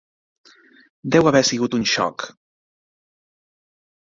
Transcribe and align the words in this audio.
Deu 1.15 1.29
haver 1.31 1.43
sigut 1.49 1.77
un 1.79 1.85
xoc. 1.93 2.27